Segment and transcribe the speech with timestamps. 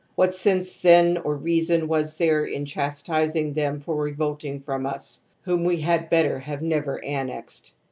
[0.15, 5.61] What sense then or reason was there in chastising them for revolting from us, whom
[5.63, 7.75] we had better have never annexed?